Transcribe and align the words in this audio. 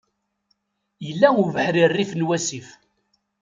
Yella 1.05 1.27
ubeḥri 1.41 1.85
rrif 1.91 2.11
n 2.15 2.25
wasif. 2.27 2.69